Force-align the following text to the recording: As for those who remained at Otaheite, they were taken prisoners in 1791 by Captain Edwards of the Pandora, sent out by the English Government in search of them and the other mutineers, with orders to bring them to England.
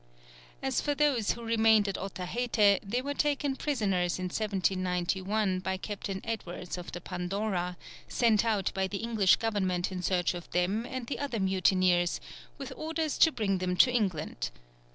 As 0.63 0.81
for 0.81 0.95
those 0.95 1.33
who 1.33 1.43
remained 1.43 1.87
at 1.87 1.95
Otaheite, 1.95 2.79
they 2.81 3.03
were 3.03 3.13
taken 3.13 3.55
prisoners 3.55 4.17
in 4.17 4.25
1791 4.29 5.59
by 5.59 5.77
Captain 5.77 6.21
Edwards 6.23 6.75
of 6.75 6.91
the 6.91 6.99
Pandora, 6.99 7.77
sent 8.07 8.43
out 8.43 8.71
by 8.73 8.87
the 8.87 8.97
English 8.97 9.35
Government 9.35 9.91
in 9.91 10.01
search 10.01 10.33
of 10.33 10.49
them 10.53 10.87
and 10.87 11.05
the 11.05 11.19
other 11.19 11.39
mutineers, 11.39 12.19
with 12.57 12.73
orders 12.75 13.15
to 13.19 13.31
bring 13.31 13.59
them 13.59 13.77
to 13.77 13.93
England. 13.93 14.49